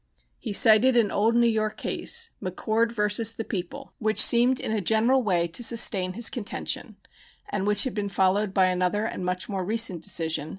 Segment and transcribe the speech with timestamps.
[0.39, 3.35] He cited an old New York case, McCord vs.
[3.35, 6.95] The People, which seemed in a general way to sustain his contention,
[7.49, 10.49] and which had been followed by another and much more recent decision.